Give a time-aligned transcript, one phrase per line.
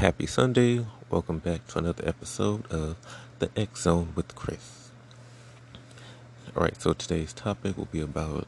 [0.00, 0.86] Happy Sunday.
[1.10, 2.96] Welcome back to another episode of
[3.38, 4.88] the X Zone with Chris.
[6.56, 8.46] Alright, so today's topic will be about,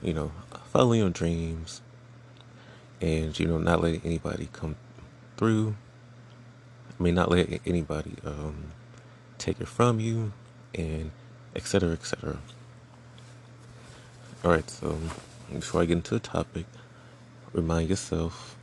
[0.00, 0.32] you know,
[0.72, 1.82] following your dreams
[3.02, 4.76] and, you know, not letting anybody come
[5.36, 5.76] through.
[6.98, 8.72] I mean, not letting anybody um,
[9.36, 10.32] take it from you
[10.74, 11.10] and
[11.54, 11.90] etc.
[11.90, 12.38] etc.
[14.42, 14.98] Alright, so
[15.52, 16.64] before I get into the topic,
[17.52, 18.56] remind yourself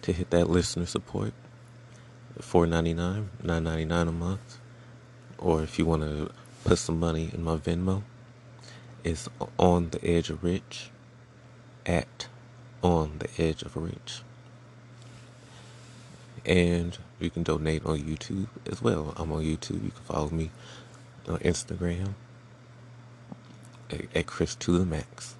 [0.00, 1.34] to hit that listener support
[2.40, 4.58] four ninety nine, nine ninety nine a month,
[5.38, 6.30] or if you want to
[6.64, 8.02] put some money in my Venmo,
[9.04, 10.90] it's on the edge of rich
[11.86, 12.28] at
[12.82, 14.22] on the edge of rich.
[16.44, 19.12] And you can donate on YouTube as well.
[19.16, 19.84] I'm on YouTube.
[19.84, 20.50] You can follow me
[21.28, 22.14] on Instagram
[23.90, 25.34] at, at Chris to the Max.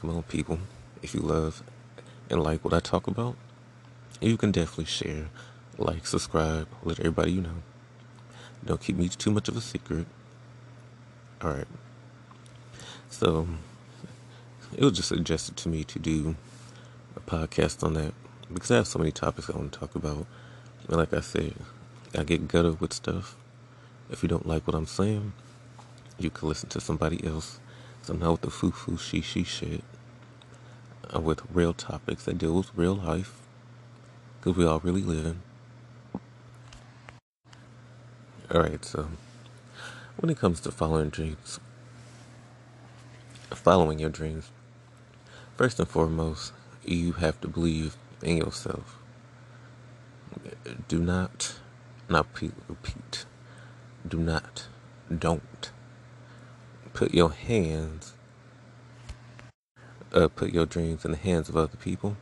[0.00, 0.58] Come on, people.
[1.02, 1.62] If you love
[2.28, 3.36] and like what I talk about,
[4.20, 5.28] you can definitely share
[5.78, 7.62] like, subscribe, let everybody you know.
[8.64, 10.06] Don't keep me too much of a secret.
[11.42, 11.68] Alright.
[13.10, 13.46] So,
[14.76, 16.36] it was just suggested to me to do
[17.14, 18.14] a podcast on that
[18.52, 20.26] because I have so many topics I want to talk about.
[20.88, 21.54] And like I said,
[22.16, 23.36] I get gutted with stuff.
[24.10, 25.32] If you don't like what I'm saying,
[26.18, 27.60] you can listen to somebody else.
[28.02, 29.82] So I'm not with the foo foo she she shit.
[31.10, 33.40] I'm with real topics that deal with real life.
[34.38, 35.02] Because we all really
[38.56, 38.72] living.
[38.72, 39.08] Alright, so
[40.16, 41.60] when it comes to following dreams,
[43.50, 44.50] following your dreams,
[45.56, 46.52] first and foremost,
[46.84, 48.96] you have to believe in yourself.
[50.88, 51.56] Do not,
[52.08, 53.24] not repeat, repeat,
[54.06, 54.66] do not,
[55.16, 55.70] don't
[56.92, 58.14] put your hands,
[60.12, 62.16] uh, put your dreams in the hands of other people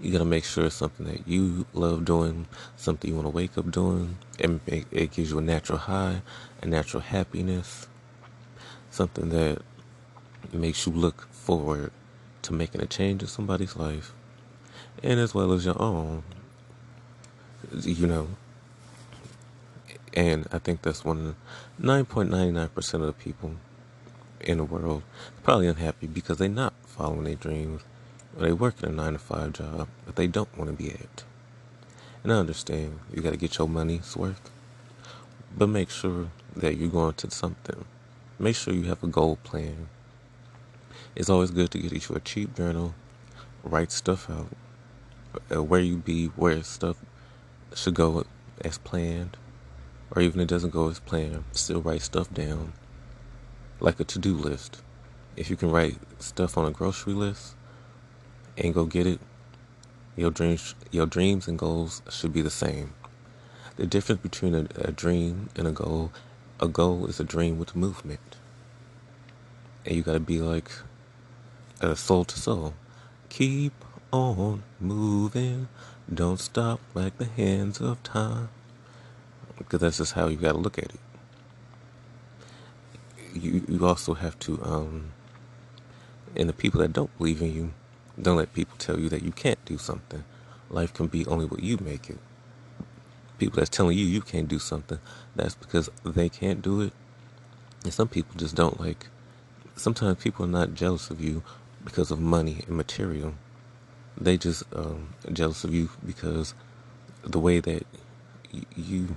[0.00, 2.46] you gotta make sure it's something that you love doing,
[2.76, 6.22] something you want to wake up doing, and it, it gives you a natural high,
[6.62, 7.86] a natural happiness,
[8.90, 9.62] something that
[10.52, 11.92] makes you look forward
[12.42, 14.12] to making a change in somebody's life,
[15.02, 16.22] and as well as your own.
[17.82, 18.28] You know,
[20.14, 21.36] and I think that's one
[21.78, 23.52] nine point ninety nine percent of the people
[24.40, 25.02] in the world
[25.42, 27.82] probably unhappy because they're not following their dreams
[28.36, 31.24] they work in a nine to five job that they don't want to be at.
[32.22, 34.50] And I understand you got to get your money's worth,
[35.56, 37.84] but make sure that you're going to something.
[38.38, 39.88] Make sure you have a goal plan.
[41.16, 42.94] It's always good to get you a cheap journal,
[43.64, 44.48] write stuff out,
[45.54, 46.96] uh, where you be, where stuff
[47.74, 48.24] should go
[48.64, 49.36] as planned,
[50.10, 52.72] or even if it doesn't go as planned, still write stuff down,
[53.80, 54.82] like a to-do list.
[55.36, 57.54] If you can write stuff on a grocery list,
[58.56, 59.20] and go get it,
[60.16, 62.92] your dreams, your dreams and goals should be the same.
[63.76, 66.12] The difference between a, a dream and a goal,
[66.60, 68.36] a goal is a dream with movement,
[69.86, 70.70] and you got to be like
[71.80, 72.74] a Soul II Soul.
[73.28, 73.72] Keep
[74.12, 75.68] on moving,
[76.12, 78.50] don't stop like the hands of time,
[79.56, 81.00] because that's just how you got to look at it.
[83.32, 85.12] You you also have to um,
[86.36, 87.72] and the people that don't believe in you
[88.22, 90.24] don't let people tell you that you can't do something.
[90.68, 92.18] Life can be only what you make it.
[93.38, 94.98] People that's telling you you can't do something,
[95.34, 96.92] that's because they can't do it.
[97.84, 99.08] And some people just don't like.
[99.76, 101.42] Sometimes people are not jealous of you
[101.84, 103.34] because of money and material.
[104.20, 106.54] They just um, jealous of you because
[107.24, 107.86] the way that
[108.76, 109.16] you,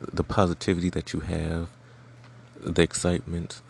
[0.00, 1.68] the positivity that you have,
[2.60, 3.60] the excitement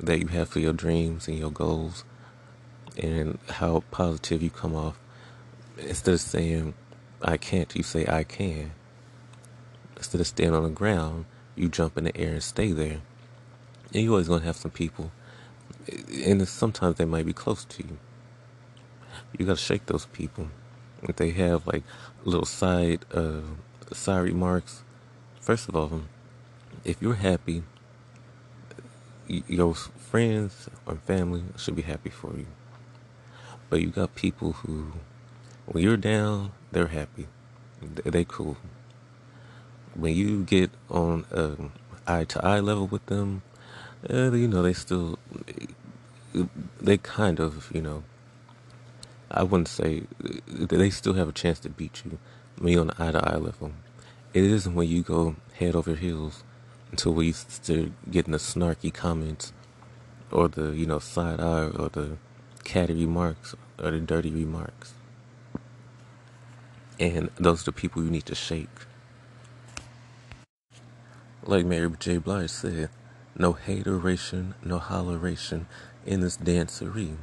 [0.00, 2.04] that you have for your dreams and your goals
[2.96, 4.98] and how positive you come off.
[5.78, 6.74] Instead of saying,
[7.22, 8.72] I can't, you say, I can.
[9.96, 13.00] Instead of staying on the ground, you jump in the air and stay there.
[13.92, 15.12] And you're always going to have some people,
[16.12, 17.98] and sometimes they might be close to you.
[19.38, 20.48] You got to shake those people.
[21.02, 21.84] If they have like
[22.24, 23.40] little side, uh,
[23.92, 24.82] side remarks,
[25.40, 26.02] first of all,
[26.84, 27.62] if you're happy,
[29.28, 32.46] your friends or family should be happy for you.
[33.68, 34.92] But you got people who,
[35.66, 37.26] when you're down, they're happy.
[38.04, 38.56] They cool.
[39.94, 41.24] When you get on
[42.06, 43.42] eye to eye level with them,
[44.08, 45.18] uh, you know they still,
[46.80, 48.04] they kind of, you know,
[49.30, 50.04] I wouldn't say
[50.46, 52.18] they still have a chance to beat you
[52.58, 53.72] when you're on eye to eye level.
[54.32, 56.44] It isn't when you go head over heels
[56.90, 59.52] until we start getting the snarky comments
[60.30, 62.18] or the you know side eye or the
[62.66, 64.94] catty remarks or the dirty remarks.
[66.98, 68.68] And those are the people you need to shake.
[71.44, 72.18] Like Mary J.
[72.18, 72.90] Blige said,
[73.38, 75.66] no hateration, no holleration
[76.04, 77.16] in this dancery.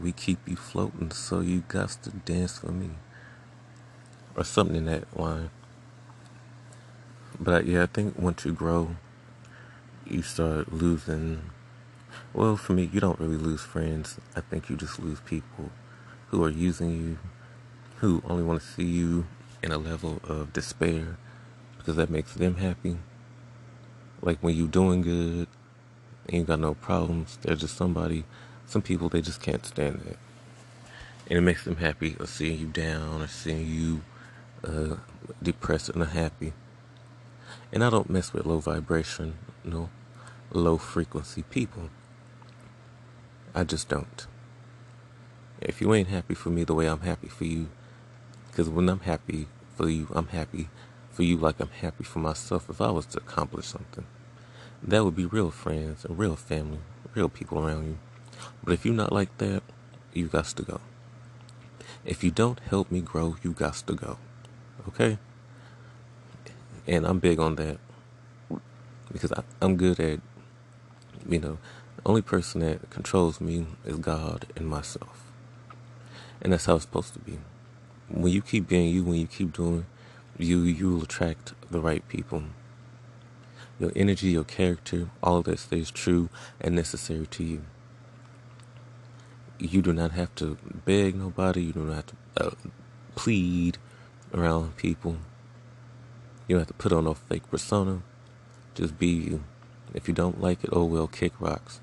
[0.00, 2.90] We keep you floating, so you got to dance for me.
[4.36, 5.48] Or something in that line.
[7.40, 8.96] But yeah, I think once you grow,
[10.04, 11.50] you start losing.
[12.32, 14.18] Well, for me, you don't really lose friends.
[14.34, 15.70] I think you just lose people
[16.28, 17.18] who are using you,
[17.96, 19.26] who only want to see you
[19.62, 21.16] in a level of despair
[21.78, 22.96] because that makes them happy.
[24.20, 25.48] Like when you're doing good
[26.26, 28.24] and you got no problems, there's just somebody,
[28.66, 30.18] some people, they just can't stand it.
[31.28, 34.02] And it makes them happy of seeing you down or seeing you
[34.64, 34.96] uh,
[35.42, 36.52] depressed and unhappy.
[37.72, 39.34] And I don't mess with low vibration,
[39.64, 39.90] no
[40.52, 41.90] low frequency people.
[43.56, 44.26] I just don't.
[45.62, 47.70] If you ain't happy for me the way I'm happy for you,
[48.48, 50.68] because when I'm happy for you, I'm happy
[51.10, 54.04] for you like I'm happy for myself if I was to accomplish something.
[54.82, 56.80] That would be real friends and real family,
[57.14, 57.98] real people around you.
[58.62, 59.62] But if you're not like that,
[60.12, 60.80] you got to go.
[62.04, 64.18] If you don't help me grow, you got to go.
[64.86, 65.16] Okay?
[66.86, 67.78] And I'm big on that
[69.10, 70.20] because I, I'm good at,
[71.26, 71.58] you know,
[72.06, 75.32] only person that controls me is God and myself.
[76.40, 77.38] And that's how it's supposed to be.
[78.08, 79.86] When you keep being you, when you keep doing
[80.38, 82.44] you, you will attract the right people.
[83.80, 86.28] Your energy, your character, all of that stays true
[86.60, 87.62] and necessary to you.
[89.58, 91.62] You do not have to beg nobody.
[91.62, 92.50] You do not have to uh,
[93.16, 93.78] plead
[94.32, 95.16] around people.
[96.46, 98.02] You don't have to put on a fake persona.
[98.74, 99.42] Just be you.
[99.94, 101.80] If you don't like it, oh well, kick rocks.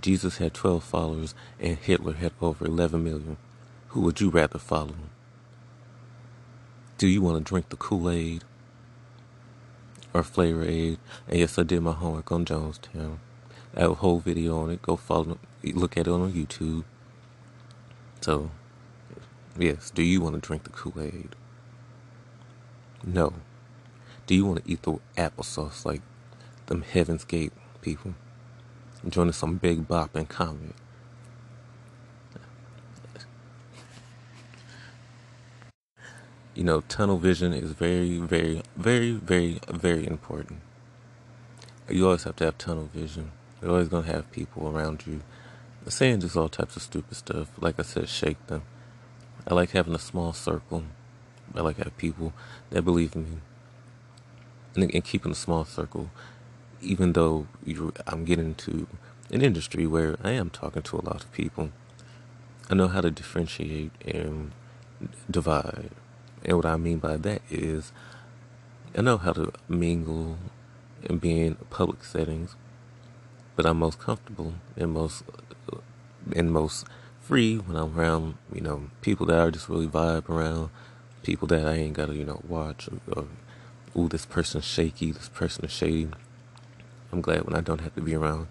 [0.00, 3.36] Jesus had 12 followers and Hitler had over 11 million.
[3.88, 4.94] Who would you rather follow?
[6.98, 8.44] Do you want to drink the Kool Aid
[10.14, 10.98] or Flavor Aid?
[11.28, 13.18] And yes, I did my homework on Jonestown.
[13.74, 14.82] I have a whole video on it.
[14.82, 16.84] Go follow, look at it on YouTube.
[18.20, 18.50] So,
[19.58, 21.36] yes, do you want to drink the Kool Aid?
[23.04, 23.34] No.
[24.26, 26.02] Do you want to eat the applesauce like
[26.66, 28.14] them Heaven's Gate people?
[29.08, 30.74] Joining some big bop and comment.
[36.54, 40.60] You know, tunnel vision is very, very, very, very, very important.
[41.88, 43.32] You always have to have tunnel vision.
[43.60, 45.22] You're always going to have people around you
[45.88, 47.48] saying just all types of stupid stuff.
[47.60, 48.62] Like I said, shake them.
[49.46, 50.84] I like having a small circle.
[51.54, 52.32] I like having people
[52.70, 53.38] that believe in me.
[54.74, 56.10] And, and keeping a small circle,
[56.80, 57.46] even though
[58.06, 58.86] I'm getting into
[59.30, 61.70] an industry where I am talking to a lot of people,
[62.70, 64.52] I know how to differentiate and
[65.30, 65.90] divide.
[66.44, 67.92] And what I mean by that is
[68.96, 70.38] I know how to mingle
[71.08, 72.56] and be in public settings,
[73.54, 75.22] but I'm most comfortable and most
[76.34, 76.86] and most
[77.20, 80.70] free when I'm around, you know, people that I just really vibe around,
[81.22, 83.26] people that I ain't gotta, you know, watch or, or
[83.96, 86.08] ooh, this person's shaky, this person is shady.
[87.12, 88.48] I'm glad when I don't have to be around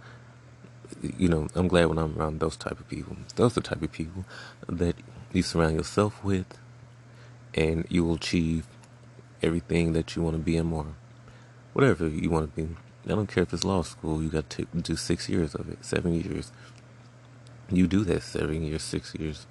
[1.01, 3.17] you know, I'm glad when I'm around those type of people.
[3.35, 4.25] Those are the type of people
[4.67, 4.95] that
[5.33, 6.45] you surround yourself with
[7.53, 8.67] and you will achieve
[9.41, 10.95] everything that you want to be and more.
[11.73, 12.75] Whatever you want to be.
[13.05, 15.83] I don't care if it's law school, you got to do six years of it,
[15.85, 16.51] seven years.
[17.69, 19.45] You do that seven years, six years.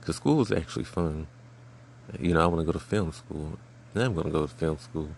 [0.00, 1.28] Because school is actually fun.
[2.18, 3.58] You know, I want to go to film school.
[3.94, 5.10] I'm going to go to film school.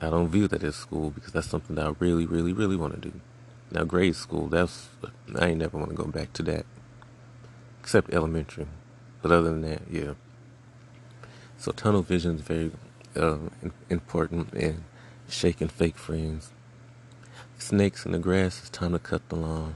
[0.00, 2.94] I don't view that as school because that's something that I really, really, really want
[2.94, 3.20] to do.
[3.70, 4.88] Now, grade school, that's,
[5.34, 6.66] I ain't never want to go back to that.
[7.80, 8.66] Except elementary.
[9.22, 10.14] But other than that, yeah.
[11.58, 12.72] So tunnel vision is very
[13.16, 13.38] uh,
[13.88, 14.84] important in
[15.28, 16.52] shaking fake friends.
[17.58, 19.74] Snakes in the grass, it's time to cut the lawn.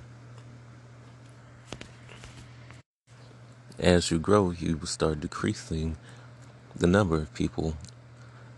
[3.79, 5.97] As you grow, you will start decreasing
[6.77, 7.77] the number of people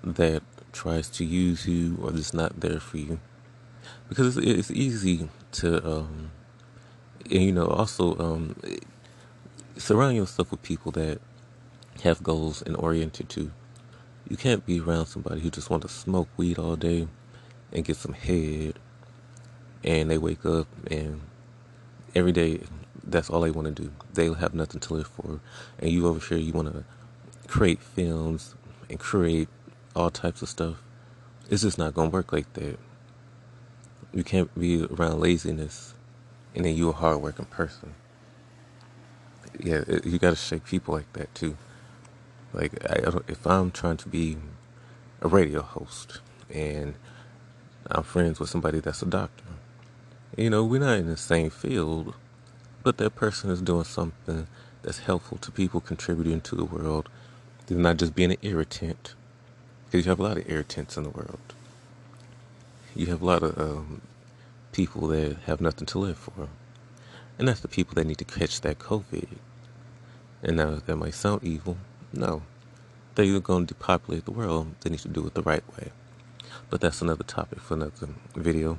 [0.03, 0.43] that
[0.73, 3.21] tries to use you or that's not there for you.
[4.09, 6.31] Because it's, it's easy to, um,
[7.31, 8.57] and, you know, also um,
[9.77, 11.21] surround yourself with people that
[12.03, 13.51] have goals and oriented to.
[14.29, 17.09] You can't be around somebody who just want to smoke weed all day
[17.73, 18.79] and get some head,
[19.85, 21.21] and they wake up and
[22.15, 22.61] every day
[23.05, 23.93] that's all they want to do.
[24.15, 25.41] They have nothing to live for,
[25.79, 26.85] and you over here you want to
[27.49, 28.55] create films
[28.89, 29.49] and create
[29.95, 30.77] all types of stuff.
[31.51, 32.79] It's just not gonna work like that.
[34.13, 35.95] You can't be around laziness
[36.55, 37.95] and then you a hardworking person.
[39.59, 41.57] Yeah, you gotta shake people like that too.
[42.53, 44.37] Like, I, if I'm trying to be
[45.21, 46.21] a radio host
[46.53, 46.95] and
[47.91, 49.45] I'm friends with somebody that's a doctor,
[50.37, 52.15] you know, we're not in the same field,
[52.83, 54.47] but that person is doing something
[54.83, 57.09] that's helpful to people contributing to the world.
[57.67, 59.15] They're not just being an irritant,
[59.93, 61.39] because you have a lot of irritants in the world.
[62.95, 64.01] You have a lot of um,
[64.73, 66.49] people that have nothing to live for.
[67.39, 69.29] And that's the people that need to catch that COVID.
[70.43, 71.77] And now that might sound evil.
[72.11, 72.41] No.
[73.17, 74.75] They're going to depopulate the world.
[74.81, 75.91] They need to do it the right way.
[76.71, 78.79] But that's another topic for another video,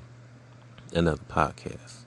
[0.96, 2.05] another podcast.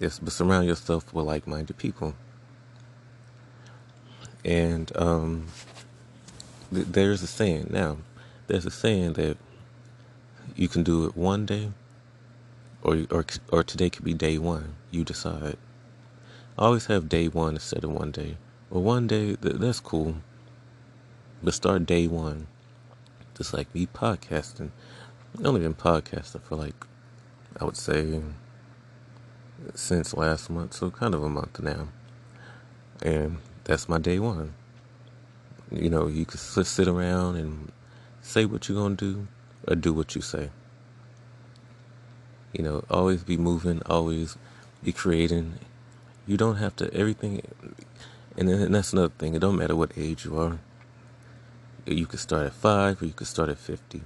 [0.00, 2.16] Yes, but surround yourself with like minded people.
[4.44, 5.46] And um,
[6.72, 7.98] th- there's a saying now,
[8.46, 9.36] there's a saying that
[10.56, 11.70] you can do it one day
[12.82, 14.76] or, or, or today could be day one.
[14.90, 15.56] You decide.
[16.58, 18.36] I always have day one instead of one day.
[18.68, 20.16] Well, one day, th- that's cool.
[21.42, 22.46] But start day one.
[23.36, 24.70] Just like me podcasting.
[25.38, 26.86] I've only been podcasting for like,
[27.60, 28.20] I would say,
[29.74, 30.74] since last month.
[30.74, 31.88] So kind of a month now.
[33.02, 34.54] And that's my day one.
[35.72, 37.70] You know, you can sit around and
[38.22, 39.28] say what you're going to do
[39.68, 40.50] or do what you say.
[42.52, 44.36] You know, always be moving, always
[44.82, 45.54] be creating.
[46.26, 47.42] You don't have to, everything,
[48.36, 49.34] and, and that's another thing.
[49.34, 50.58] It don't matter what age you are.
[51.86, 54.02] You could start at five or you could start at 50.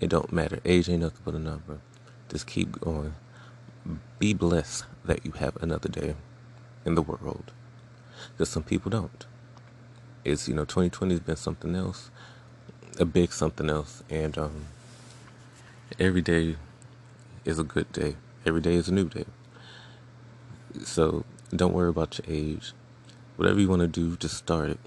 [0.00, 0.60] It don't matter.
[0.64, 1.80] Age ain't nothing but a number.
[2.28, 3.14] Just keep going.
[4.18, 6.14] Be blessed that you have another day
[6.84, 7.50] in the world.
[8.32, 9.26] Because some people don't.
[10.28, 12.10] It's, you know, 2020 has been something else,
[12.98, 14.02] a big something else.
[14.10, 14.66] And um,
[15.98, 16.56] every day
[17.44, 18.16] is a good day.
[18.44, 19.24] Every day is a new day.
[20.84, 22.72] So don't worry about your age.
[23.36, 24.80] Whatever you want to do, just start it.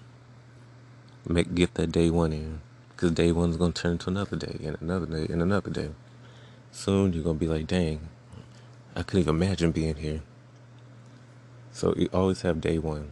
[1.28, 4.78] Make get that day one in, because day one's gonna turn into another day and
[4.82, 5.92] another day and another day.
[6.72, 8.10] Soon you're gonna be like, dang,
[8.96, 10.22] I couldn't even imagine being here.
[11.72, 13.12] So you always have day one.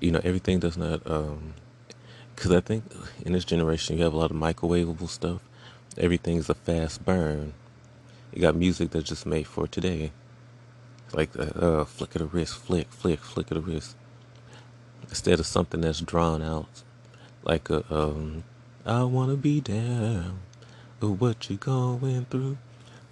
[0.00, 2.84] You know everything does not, because um, I think
[3.24, 5.42] in this generation you have a lot of microwavable stuff.
[5.98, 7.52] Everything's a fast burn.
[8.32, 10.12] You got music that's just made for today.
[11.12, 13.96] Like a uh, flick of the wrist, flick, flick, flick of the wrist.
[15.08, 16.82] Instead of something that's drawn out.
[17.42, 18.44] Like a, um,
[18.86, 20.40] I wanna be down
[21.00, 22.58] with what you going through.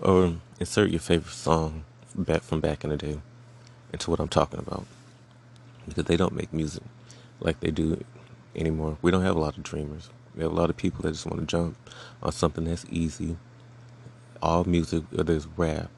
[0.01, 3.21] Or insert your favorite song back from back in the day
[3.93, 4.87] into what I'm talking about.
[5.89, 6.83] Because they don't make music
[7.41, 8.05] like they do
[8.55, 8.99] anymore.
[9.03, 10.11] We don't have a lot of dreamers.
[10.37, 11.77] We have a lot of people that just want to jump
[12.23, 13.37] on something that's easy
[14.43, 15.91] all music, whether it's rap,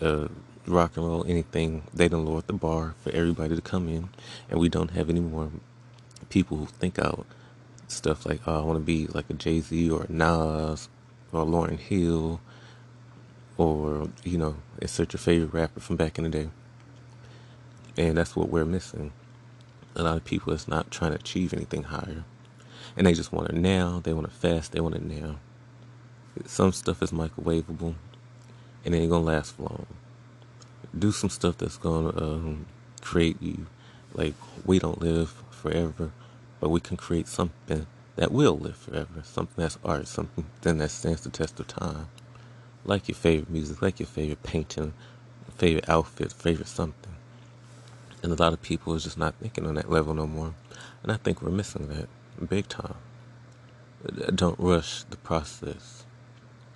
[0.00, 0.28] uh,
[0.66, 4.08] rock and roll, anything, they don't lower the bar for everybody to come in.
[4.48, 5.50] And we don't have any more
[6.28, 7.26] people who think out
[7.88, 10.88] stuff like, oh, I want to be like a Jay Z or a Nas
[11.32, 12.40] or Lauryn Hill
[13.56, 16.48] or, you know, insert your favorite rapper from back in the day.
[18.00, 19.12] And that's what we're missing.
[19.94, 22.24] A lot of people is not trying to achieve anything higher.
[22.96, 24.00] And they just want it now.
[24.02, 24.72] They want it fast.
[24.72, 25.36] They want it now.
[26.46, 27.94] Some stuff is microwavable
[28.86, 29.86] and it ain't gonna last long.
[30.98, 32.64] Do some stuff that's gonna um,
[33.02, 33.66] create you.
[34.14, 34.32] Like,
[34.64, 36.10] we don't live forever,
[36.58, 39.22] but we can create something that will live forever.
[39.24, 42.08] Something that's art, something that stands the test of time.
[42.86, 44.94] Like your favorite music, like your favorite painting,
[45.58, 47.09] favorite outfit, favorite something.
[48.22, 50.54] And a lot of people is just not thinking on that level no more.
[51.02, 52.08] And I think we're missing that
[52.48, 52.96] big time.
[54.34, 56.04] Don't rush the process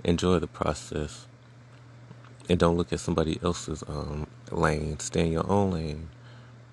[0.04, 1.26] enjoy the process
[2.48, 4.98] and don't look at somebody else's um, lane.
[5.00, 6.10] Stay in your own lane.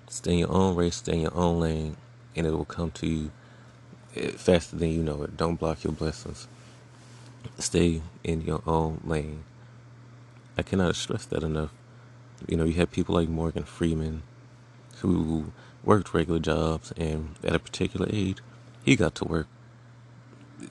[0.08, 0.96] Stay in your own race.
[0.96, 1.96] Stay in your own lane,
[2.36, 3.30] and it will come to you
[4.14, 5.38] eh, faster than you know it.
[5.38, 6.46] Don't block your blessings.
[7.58, 9.44] Stay in your own lane.
[10.58, 11.72] I cannot stress that enough.
[12.46, 14.22] You know, you have people like Morgan Freeman
[15.02, 15.52] who
[15.84, 18.38] worked regular jobs, and at a particular age,
[18.84, 19.46] he got to work.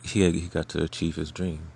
[0.03, 1.67] He had, he got to achieve his dream.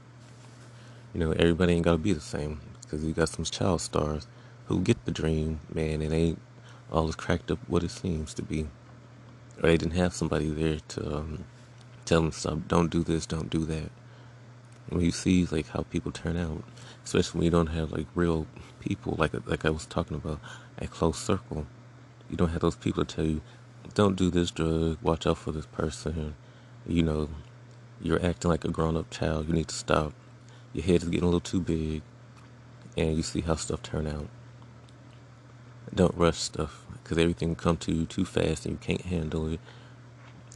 [1.14, 4.28] You know, everybody ain't gotta be the same because you got some child stars
[4.66, 6.42] who get the dream, man, and ain't
[6.92, 8.68] all as cracked up what it seems to be,
[9.62, 11.46] or they didn't have somebody there to um,
[12.06, 12.60] tell them stuff.
[12.68, 13.92] don't do this, don't do that.
[14.90, 16.64] When you see like how people turn out,
[17.04, 18.46] especially when you don't have like real
[18.80, 20.40] people, like like I was talking about,
[20.80, 21.66] a close circle,
[22.36, 23.42] you don't have those people to tell you,
[23.94, 26.36] don't do this drug, watch out for this person.
[26.86, 27.30] You know,
[28.02, 29.48] you're acting like a grown up child.
[29.48, 30.14] You need to stop
[30.76, 32.02] your head is getting a little too big,
[32.98, 34.28] and you see how stuff turn out.
[35.94, 39.62] Don't rush stuff because everything come to you too fast and you can't handle it.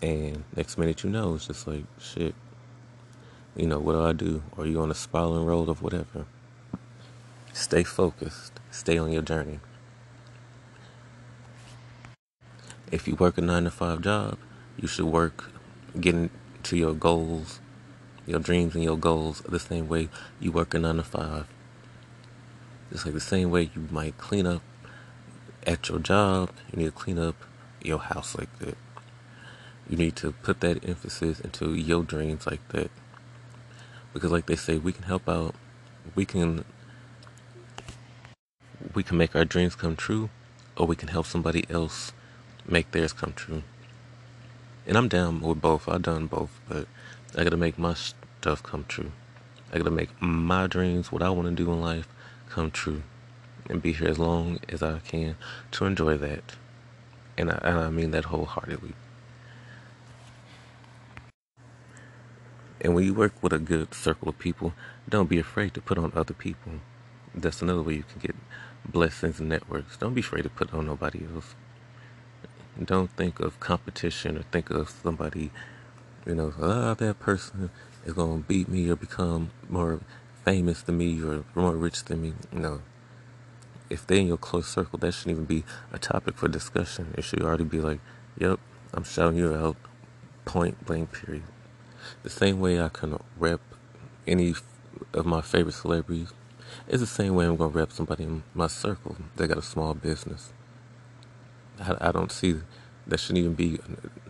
[0.02, 2.36] And next minute you know, it's just like, shit,
[3.56, 4.44] you know, what do I do?
[4.58, 6.26] Or you on a spiraling road of whatever.
[7.54, 8.60] Stay focused.
[8.72, 9.62] Stay on your journey.
[12.92, 14.38] If you work a nine to five job,
[14.78, 15.52] you should work
[16.00, 16.32] getting
[16.64, 17.60] to your goals,
[18.26, 21.48] your dreams and your goals the same way you work a nine to five.
[22.92, 24.64] Just like the same way you might clean up
[25.68, 27.36] at your job, you need to clean up
[27.84, 28.78] your house like that.
[29.88, 32.90] You need to put that emphasis into your dreams like that.
[34.14, 35.54] Because like they say, we can help out.
[36.16, 36.66] We can
[38.96, 40.30] we can make our dreams come true
[40.76, 42.14] or we can help somebody else
[42.68, 43.64] make theirs come true.
[44.86, 45.88] And I'm down with both.
[45.88, 46.88] I've done both, but
[47.38, 49.12] I gotta make my stuff come true.
[49.72, 52.08] I gotta make my dreams, what I want to do in life,
[52.50, 53.04] come true,
[53.70, 55.36] and be here as long as I can
[55.72, 56.56] to enjoy that.
[57.38, 58.94] And I, and I mean that wholeheartedly.
[62.82, 64.74] And when you work with a good circle of people,
[65.08, 66.74] don't be afraid to put on other people.
[67.36, 68.36] That's another way you can get
[68.86, 69.98] blessings and networks.
[69.98, 71.56] Don't be afraid to put on nobody else.
[72.84, 75.52] Don't think of competition or think of somebody,
[76.26, 77.70] you know, ah, that person
[78.06, 80.00] is going to beat me or become more
[80.46, 82.34] famous than me or more rich than me.
[82.52, 82.82] No.
[83.90, 87.14] If they're in your close circle, that shouldn't even be a topic for discussion.
[87.18, 88.00] It should already be like,
[88.38, 88.60] yep,
[88.94, 89.76] I'm shouting you out,
[90.46, 91.44] point blank, period.
[92.24, 93.62] The same way I can rep
[94.26, 94.54] any
[95.14, 96.34] of my favorite celebrities,
[96.88, 99.62] it's the same way I'm going to rep somebody in my circle that got a
[99.62, 100.54] small business.
[101.80, 102.56] I, I don't see
[103.08, 103.80] that shouldn't even be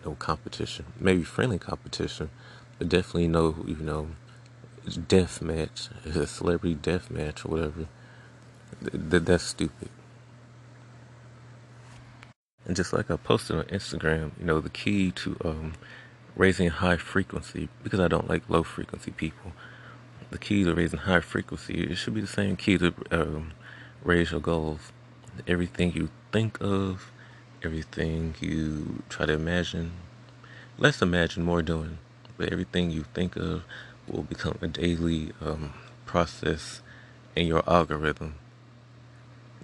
[0.04, 0.86] no competition.
[0.98, 2.30] Maybe friendly competition,
[2.78, 4.08] but definitely no, you know,
[5.08, 7.86] death match, a celebrity death match or whatever.
[8.80, 9.88] That that's stupid.
[12.66, 15.72] And just like I posted on Instagram, you know, the key to um,
[16.36, 19.52] raising high frequency, because I don't like low frequency people,
[20.30, 23.52] the key to raising high frequency, it should be the same key to um,
[24.04, 24.92] raise your goals.
[25.46, 27.10] Everything you think of,
[27.62, 29.92] everything you try to imagine,
[30.78, 31.98] less imagine, more doing.
[32.36, 33.64] But everything you think of
[34.08, 35.74] will become a daily um,
[36.06, 36.80] process
[37.36, 38.34] in your algorithm.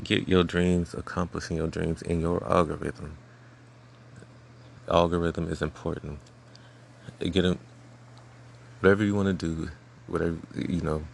[0.02, 3.16] Get your dreams, accomplishing your dreams in your algorithm.
[4.88, 6.18] Algorithm is important.
[7.18, 7.58] Get them,
[8.80, 9.70] whatever you want to do,
[10.06, 11.04] whatever you know,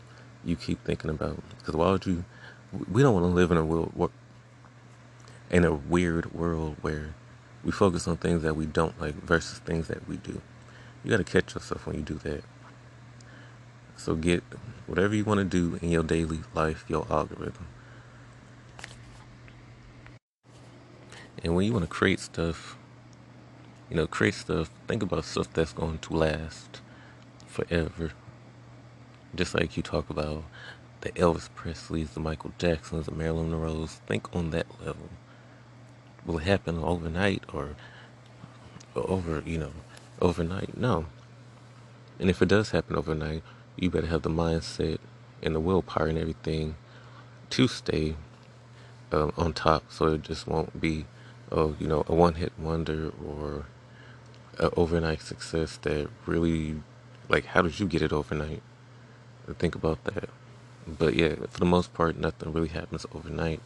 [0.44, 1.40] you keep thinking about.
[1.58, 2.24] Because why would you?
[2.90, 3.92] We don't want to live in a world
[5.52, 7.14] in a weird world where
[7.62, 10.40] we focus on things that we don't like versus things that we do.
[11.04, 12.42] You got to catch yourself when you do that.
[13.96, 14.42] So get
[14.86, 17.66] whatever you want to do in your daily life, your algorithm.
[21.44, 22.76] And when you want to create stuff,
[23.90, 26.80] you know, create stuff, think about stuff that's going to last
[27.46, 28.12] forever.
[29.34, 30.44] Just like you talk about
[31.02, 35.08] the Elvis Presleys, the Michael Jacksons, the Marilyn Monroes, think on that level
[36.24, 37.76] will happen overnight or
[38.94, 39.72] over, you know,
[40.20, 40.76] overnight?
[40.76, 41.06] No.
[42.18, 43.42] And if it does happen overnight,
[43.76, 44.98] you better have the mindset
[45.42, 46.76] and the willpower and everything
[47.50, 48.14] to stay
[49.10, 51.06] um, on top so it just won't be,
[51.50, 53.66] oh, you know, a one hit wonder or
[54.58, 56.76] an overnight success that really,
[57.28, 58.62] like, how did you get it overnight?
[59.58, 60.28] Think about that.
[60.86, 63.60] But yeah, for the most part, nothing really happens overnight.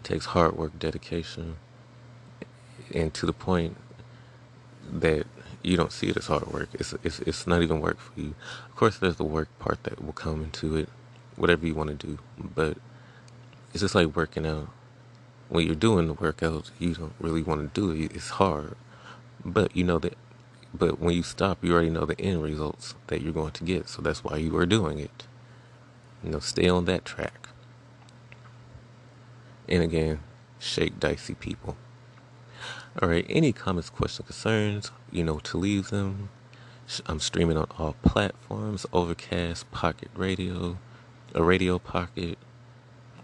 [0.00, 1.56] It takes hard work, dedication
[2.94, 3.76] and to the point
[4.92, 5.26] that
[5.62, 6.68] you don't see it as hard work.
[6.74, 8.34] It's it's it's not even work for you.
[8.68, 10.88] Of course, there's the work part that will come into it,
[11.36, 12.18] whatever you want to do.
[12.38, 12.78] But
[13.72, 14.68] it's just like working out.
[15.48, 18.14] When you're doing the workout, you don't really want to do it.
[18.14, 18.76] It's hard,
[19.44, 20.16] but you know that.
[20.72, 23.88] But when you stop, you already know the end results that you're going to get.
[23.88, 25.26] So that's why you are doing it.
[26.22, 27.48] You know, stay on that track.
[29.68, 30.20] And again,
[30.60, 31.76] shake dicey people.
[33.02, 36.28] All right, any comments, questions, concerns, you know to leave them.
[37.06, 40.76] I'm streaming on all platforms Overcast, Pocket Radio,
[41.34, 42.36] a Radio Pocket,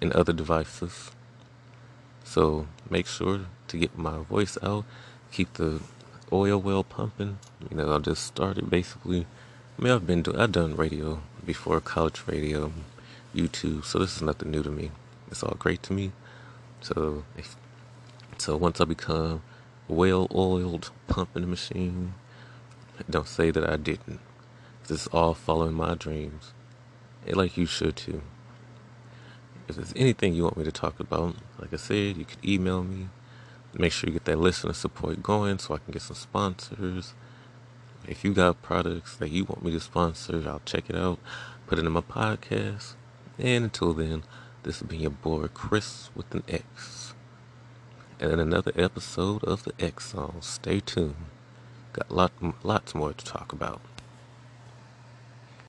[0.00, 1.10] and other devices.
[2.24, 4.86] So make sure to get my voice out,
[5.30, 5.82] keep the
[6.32, 7.38] oil well pumping.
[7.68, 9.26] You know, I just started basically.
[9.78, 12.72] I mean, I've been doing, I've done radio before, college radio,
[13.34, 14.90] YouTube, so this is nothing new to me.
[15.30, 16.12] It's all great to me.
[16.80, 17.56] So, if,
[18.38, 19.42] so once I become
[19.88, 22.14] well oiled pumping machine.
[23.08, 24.20] Don't say that I didn't.
[24.86, 26.52] This is all following my dreams.
[27.26, 28.22] And like you should too.
[29.68, 32.84] If there's anything you want me to talk about, like I said, you can email
[32.84, 33.08] me.
[33.74, 37.14] Make sure you get that listener support going so I can get some sponsors.
[38.08, 41.18] If you got products that you want me to sponsor, I'll check it out,
[41.66, 42.94] put it in my podcast.
[43.38, 44.22] And until then,
[44.62, 47.05] this has been your boy Chris with an X.
[48.18, 50.38] And another episode of the X Zone.
[50.40, 51.26] Stay tuned.
[51.92, 52.32] Got lot,
[52.64, 53.80] lots more to talk about.